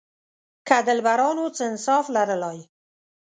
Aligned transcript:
که 0.67 0.77
دلبرانو 0.87 1.45
څه 1.55 1.63
انصاف 1.71 2.05
لرلای. 2.15 2.59